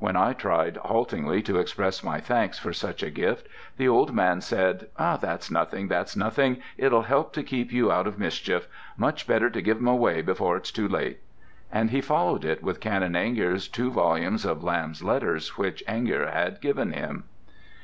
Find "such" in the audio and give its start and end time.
2.72-3.00